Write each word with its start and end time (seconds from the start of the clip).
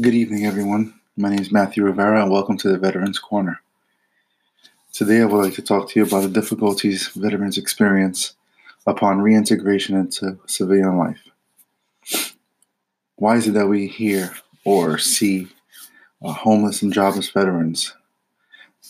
Good 0.00 0.14
evening, 0.14 0.44
everyone. 0.44 0.92
My 1.16 1.28
name 1.28 1.38
is 1.38 1.52
Matthew 1.52 1.84
Rivera, 1.84 2.20
and 2.20 2.32
welcome 2.32 2.56
to 2.56 2.68
the 2.68 2.78
Veterans 2.78 3.20
Corner. 3.20 3.60
Today, 4.92 5.22
I 5.22 5.24
would 5.24 5.44
like 5.44 5.54
to 5.54 5.62
talk 5.62 5.88
to 5.88 6.00
you 6.00 6.04
about 6.04 6.22
the 6.22 6.28
difficulties 6.40 7.06
veterans 7.14 7.58
experience 7.58 8.34
upon 8.88 9.20
reintegration 9.20 9.96
into 9.96 10.36
civilian 10.46 10.98
life. 10.98 11.28
Why 13.14 13.36
is 13.36 13.46
it 13.46 13.52
that 13.52 13.68
we 13.68 13.86
hear 13.86 14.34
or 14.64 14.98
see 14.98 15.46
uh, 16.24 16.32
homeless 16.32 16.82
and 16.82 16.92
jobless 16.92 17.30
veterans? 17.30 17.94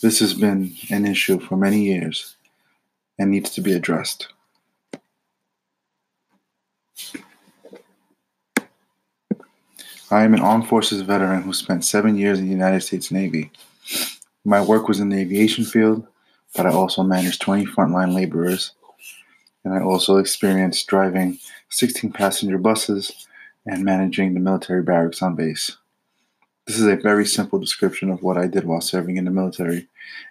This 0.01 0.17
has 0.21 0.33
been 0.33 0.73
an 0.89 1.05
issue 1.05 1.39
for 1.39 1.55
many 1.55 1.83
years 1.83 2.35
and 3.19 3.29
needs 3.29 3.51
to 3.51 3.61
be 3.61 3.73
addressed. 3.73 4.29
I 10.11 10.23
am 10.23 10.35
an 10.35 10.39
armed 10.39 10.67
forces 10.67 11.01
veteran 11.01 11.41
who 11.41 11.53
spent 11.53 11.83
seven 11.83 12.15
years 12.15 12.37
in 12.37 12.45
the 12.45 12.51
United 12.51 12.81
States 12.81 13.09
Navy. 13.09 13.51
My 14.43 14.61
work 14.61 14.87
was 14.87 14.99
in 14.99 15.09
the 15.09 15.19
aviation 15.19 15.65
field, 15.65 16.05
but 16.55 16.67
I 16.67 16.69
also 16.69 17.01
managed 17.01 17.41
20 17.41 17.65
frontline 17.65 18.13
laborers, 18.13 18.73
and 19.63 19.73
I 19.73 19.81
also 19.81 20.17
experienced 20.17 20.85
driving 20.85 21.39
16 21.69 22.11
passenger 22.11 22.59
buses 22.59 23.27
and 23.65 23.83
managing 23.83 24.35
the 24.35 24.39
military 24.39 24.83
barracks 24.83 25.23
on 25.23 25.35
base. 25.35 25.75
This 26.67 26.77
is 26.77 26.85
a 26.85 26.95
very 26.97 27.25
simple 27.25 27.57
description 27.57 28.11
of 28.11 28.21
what 28.21 28.37
I 28.37 28.45
did 28.45 28.65
while 28.65 28.81
serving 28.81 29.17
in 29.17 29.25
the 29.25 29.31
military, 29.31 29.87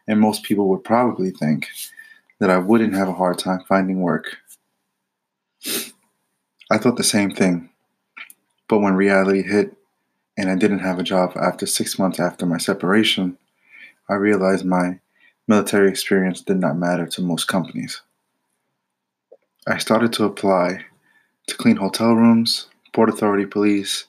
and 0.07 0.21
most 0.21 0.45
people 0.45 0.69
would 0.69 0.85
probably 0.85 1.33
think 1.33 1.67
that 2.39 2.51
I 2.51 2.59
wouldn't 2.59 2.95
have 2.95 3.09
a 3.09 3.13
hard 3.13 3.39
time 3.39 3.65
finding 3.69 4.03
work. 4.03 4.37
I 6.71 6.79
thought 6.79 6.97
the 6.97 7.03
same 7.03 7.33
thing 7.33 7.71
but 8.69 8.79
when 8.79 8.95
reality 8.95 9.43
hit 9.43 9.77
and 10.37 10.51
I 10.51 10.57
didn't 10.57 10.81
have 10.81 10.99
a 10.99 11.05
job 11.05 11.33
after 11.37 11.67
six 11.67 11.99
months 11.99 12.19
after 12.19 12.47
my 12.47 12.59
separation, 12.59 13.39
I 14.09 14.15
realized 14.15 14.65
my 14.65 14.99
military 15.47 15.89
experience 15.89 16.41
did 16.41 16.59
not 16.59 16.77
matter 16.77 17.07
to 17.07 17.23
most 17.23 17.47
companies. 17.47 18.03
I 19.67 19.79
started 19.79 20.13
to 20.15 20.25
apply 20.25 20.85
to 21.47 21.57
clean 21.57 21.77
hotel 21.77 22.15
rooms, 22.15 22.69
Port 22.93 23.09
Authority 23.09 23.47
police, 23.47 24.07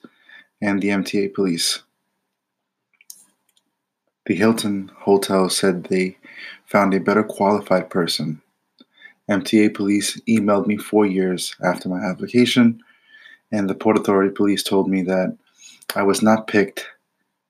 and 0.62 0.81
the 0.81 0.90
MTA 0.90 1.34
police. 1.34 1.84
The 4.25 4.36
Hilton 4.36 4.92
Hotel 4.97 5.50
said 5.50 5.86
they 5.86 6.17
found 6.66 6.94
a 6.94 7.00
better 7.00 7.23
qualified 7.23 7.90
person. 7.90 8.42
MTA 9.30 9.73
police 9.73 10.19
emailed 10.28 10.67
me 10.67 10.78
four 10.78 11.06
years 11.06 11.56
after 11.64 11.90
my 11.90 12.00
application 12.00 12.81
and 13.52 13.70
the 13.70 13.76
Port 13.76 13.98
Authority 13.98 14.34
police 14.34 14.64
told 14.64 14.90
me 14.90 15.02
that 15.04 15.38
I 15.96 16.04
was 16.04 16.22
not 16.22 16.48
picked 16.48 16.88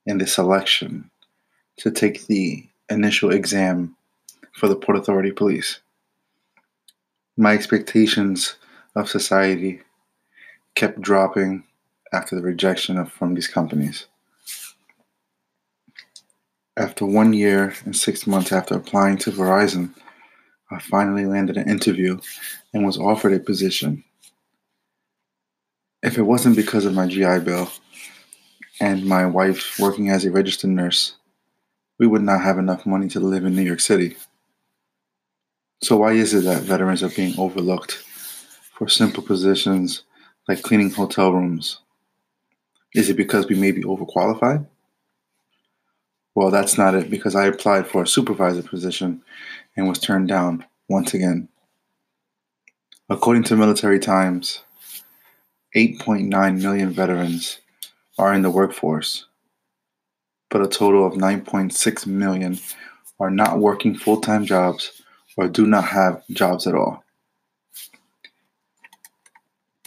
in 0.05 0.17
the 0.17 0.27
selection 0.27 1.09
to 1.77 1.91
take 1.91 2.27
the 2.27 2.65
initial 2.89 3.31
exam 3.31 3.95
for 4.53 4.67
the 4.67 4.75
Port 4.75 4.97
Authority 4.97 5.31
police. 5.31 5.79
My 7.37 7.53
expectations 7.53 8.55
of 8.95 9.09
society 9.09 9.81
kept 10.75 11.01
dropping 11.01 11.63
after 12.13 12.35
the 12.35 12.41
rejection 12.41 12.97
of, 12.97 13.11
from 13.11 13.33
these 13.33 13.47
companies. 13.47 14.05
After 16.77 17.05
one 17.05 17.33
year 17.33 17.73
and 17.85 17.95
six 17.95 18.27
months 18.27 18.51
after 18.51 18.75
applying 18.75 19.17
to 19.19 19.31
Verizon, 19.31 19.93
I 20.71 20.79
finally 20.79 21.25
landed 21.25 21.57
an 21.57 21.69
interview 21.69 22.19
and 22.73 22.85
was 22.85 22.97
offered 22.97 23.33
a 23.33 23.39
position 23.39 24.03
if 26.05 26.19
it 26.19 26.21
wasn't 26.21 26.55
because 26.55 26.85
of 26.85 26.93
my 26.93 27.07
GI 27.07 27.39
Bill 27.39 27.69
and 28.79 29.05
my 29.05 29.25
wife 29.25 29.79
working 29.79 30.09
as 30.09 30.23
a 30.23 30.31
registered 30.31 30.69
nurse, 30.69 31.15
we 31.97 32.05
would 32.05 32.21
not 32.21 32.41
have 32.41 32.59
enough 32.59 32.85
money 32.85 33.07
to 33.09 33.19
live 33.19 33.43
in 33.43 33.55
New 33.55 33.63
York 33.63 33.79
City. 33.79 34.15
So, 35.81 35.97
why 35.97 36.13
is 36.13 36.33
it 36.33 36.43
that 36.43 36.61
veterans 36.61 37.01
are 37.01 37.09
being 37.09 37.37
overlooked 37.39 37.93
for 38.77 38.87
simple 38.87 39.23
positions 39.23 40.03
like 40.47 40.61
cleaning 40.61 40.91
hotel 40.91 41.33
rooms? 41.33 41.79
Is 42.93 43.09
it 43.09 43.17
because 43.17 43.47
we 43.47 43.55
may 43.55 43.71
be 43.71 43.83
overqualified? 43.83 44.67
Well, 46.35 46.51
that's 46.51 46.77
not 46.77 46.93
it 46.93 47.09
because 47.09 47.35
I 47.35 47.47
applied 47.47 47.87
for 47.87 48.03
a 48.03 48.07
supervisor 48.07 48.61
position 48.61 49.23
and 49.75 49.87
was 49.87 49.99
turned 49.99 50.27
down 50.27 50.65
once 50.87 51.13
again. 51.13 51.49
According 53.09 53.43
to 53.45 53.55
Military 53.55 53.99
Times, 53.99 54.61
8.9 55.75 56.61
million 56.61 56.89
veterans 56.91 57.59
are 58.17 58.33
in 58.33 58.43
the 58.43 58.49
workforce, 58.49 59.25
but 60.49 60.61
a 60.61 60.67
total 60.67 61.05
of 61.05 61.13
9.6 61.13 62.07
million 62.07 62.57
are 63.19 63.29
not 63.29 63.59
working 63.59 63.93
full 63.93 64.21
time 64.21 64.45
jobs 64.45 65.01
or 65.35 65.49
do 65.49 65.67
not 65.67 65.85
have 65.85 66.23
jobs 66.29 66.65
at 66.65 66.75
all. 66.75 67.03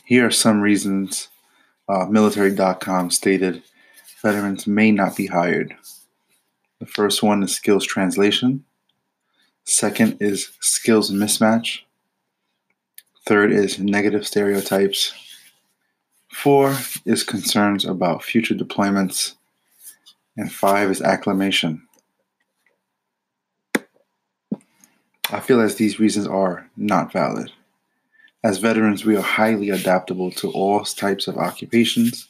Here 0.05 0.27
are 0.27 0.31
some 0.31 0.61
reasons 0.61 1.29
uh, 1.89 2.05
military.com 2.07 3.11
stated 3.11 3.63
veterans 4.23 4.67
may 4.67 4.91
not 4.91 5.17
be 5.17 5.27
hired. 5.27 5.75
The 6.81 6.87
first 6.87 7.23
one 7.23 7.43
is 7.43 7.55
skills 7.55 7.87
translation. 7.87 8.65
Second 9.65 10.19
is 10.21 10.51
skills 10.61 11.11
mismatch. 11.11 11.81
Third 13.27 13.53
is 13.53 13.79
negative 13.79 14.27
stereotypes. 14.27 15.13
Four 16.43 16.79
is 17.05 17.25
concerns 17.25 17.85
about 17.85 18.23
future 18.23 18.55
deployments. 18.55 19.35
And 20.37 20.53
five 20.53 20.89
is 20.89 21.03
acclimation. 21.03 21.83
I 25.33 25.41
feel 25.41 25.61
as 25.61 25.75
these 25.75 25.99
reasons 25.99 26.29
are 26.29 26.71
not 26.77 27.13
valid. 27.13 27.51
As 28.45 28.59
veterans, 28.59 29.05
we 29.05 29.17
are 29.17 29.21
highly 29.21 29.71
adaptable 29.71 30.31
to 30.31 30.53
all 30.53 30.85
types 30.85 31.27
of 31.27 31.37
occupations. 31.37 32.29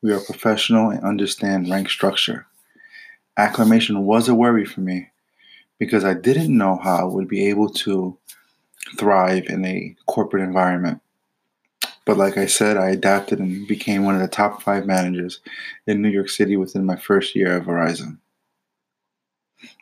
We 0.00 0.12
are 0.12 0.20
professional 0.20 0.90
and 0.90 1.02
understand 1.02 1.68
rank 1.68 1.90
structure. 1.90 2.46
Acclimation 3.36 4.04
was 4.04 4.28
a 4.28 4.34
worry 4.36 4.64
for 4.64 4.80
me 4.80 5.10
because 5.80 6.04
I 6.04 6.14
didn't 6.14 6.56
know 6.56 6.76
how 6.76 6.98
I 6.98 7.04
would 7.12 7.26
be 7.26 7.48
able 7.48 7.70
to 7.70 8.16
thrive 8.96 9.46
in 9.48 9.64
a 9.64 9.96
corporate 10.06 10.44
environment. 10.44 11.00
But 12.06 12.18
like 12.18 12.36
I 12.36 12.46
said, 12.46 12.76
I 12.76 12.90
adapted 12.90 13.38
and 13.38 13.66
became 13.66 14.04
one 14.04 14.14
of 14.14 14.20
the 14.20 14.28
top 14.28 14.62
five 14.62 14.86
managers 14.86 15.40
in 15.86 16.02
New 16.02 16.10
York 16.10 16.28
City 16.28 16.56
within 16.56 16.84
my 16.84 16.96
first 16.96 17.34
year 17.34 17.56
at 17.56 17.64
Verizon. 17.64 18.18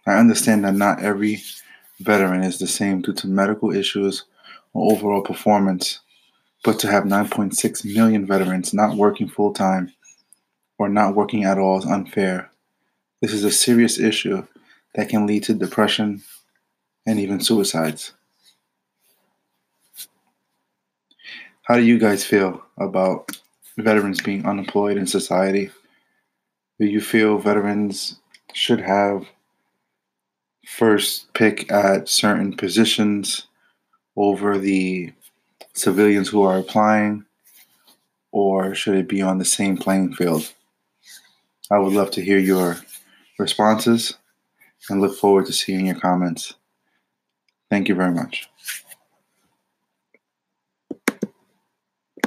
I 0.06 0.14
understand 0.14 0.64
that 0.64 0.74
not 0.74 1.02
every 1.02 1.42
veteran 2.00 2.42
is 2.42 2.58
the 2.58 2.66
same 2.66 3.02
due 3.02 3.12
to 3.14 3.26
medical 3.26 3.74
issues 3.74 4.24
or 4.72 4.92
overall 4.92 5.22
performance, 5.22 6.00
but 6.64 6.78
to 6.80 6.90
have 6.90 7.04
9.6 7.04 7.94
million 7.94 8.26
veterans 8.26 8.72
not 8.72 8.96
working 8.96 9.28
full 9.28 9.52
time 9.52 9.92
or 10.78 10.88
not 10.88 11.14
working 11.14 11.44
at 11.44 11.58
all 11.58 11.78
is 11.78 11.86
unfair. 11.86 12.50
This 13.20 13.32
is 13.32 13.44
a 13.44 13.50
serious 13.50 13.98
issue 13.98 14.46
that 14.94 15.08
can 15.08 15.26
lead 15.26 15.44
to 15.44 15.54
depression 15.54 16.22
and 17.06 17.18
even 17.18 17.40
suicides. 17.40 18.12
How 21.72 21.78
do 21.78 21.84
you 21.84 21.98
guys 21.98 22.22
feel 22.22 22.62
about 22.76 23.40
veterans 23.78 24.20
being 24.20 24.44
unemployed 24.44 24.98
in 24.98 25.06
society? 25.06 25.70
Do 26.78 26.84
you 26.84 27.00
feel 27.00 27.38
veterans 27.38 28.20
should 28.52 28.82
have 28.82 29.24
first 30.66 31.32
pick 31.32 31.72
at 31.72 32.10
certain 32.10 32.54
positions 32.54 33.46
over 34.16 34.58
the 34.58 35.14
civilians 35.72 36.28
who 36.28 36.42
are 36.42 36.58
applying, 36.58 37.24
or 38.32 38.74
should 38.74 38.96
it 38.96 39.08
be 39.08 39.22
on 39.22 39.38
the 39.38 39.46
same 39.46 39.78
playing 39.78 40.12
field? 40.12 40.52
I 41.70 41.78
would 41.78 41.94
love 41.94 42.10
to 42.10 42.22
hear 42.22 42.38
your 42.38 42.76
responses 43.38 44.12
and 44.90 45.00
look 45.00 45.16
forward 45.16 45.46
to 45.46 45.54
seeing 45.54 45.86
your 45.86 45.98
comments. 45.98 46.52
Thank 47.70 47.88
you 47.88 47.94
very 47.94 48.12
much. 48.12 48.46